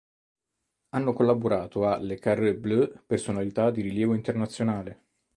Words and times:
Hanno 0.95 1.13
collaborato 1.13 1.85
a 1.85 1.99
Le 1.99 2.17
Carré 2.17 2.55
Bleu 2.55 2.91
personalità 3.05 3.69
di 3.69 3.81
rilievo 3.83 4.15
internazionale. 4.15 5.03